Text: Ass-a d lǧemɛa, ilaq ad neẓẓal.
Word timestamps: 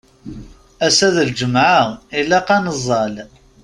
Ass-a 0.85 1.07
d 1.15 1.17
lǧemɛa, 1.29 1.81
ilaq 2.19 2.47
ad 2.55 2.61
neẓẓal. 2.63 3.15